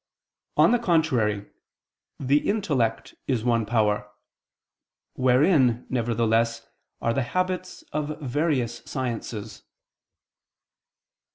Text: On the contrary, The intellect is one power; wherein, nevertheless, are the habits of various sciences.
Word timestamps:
On 0.57 0.71
the 0.71 0.79
contrary, 0.79 1.45
The 2.19 2.49
intellect 2.49 3.13
is 3.27 3.43
one 3.43 3.67
power; 3.67 4.09
wherein, 5.13 5.85
nevertheless, 5.91 6.65
are 7.01 7.13
the 7.13 7.21
habits 7.21 7.83
of 7.93 8.19
various 8.19 8.81
sciences. 8.87 9.61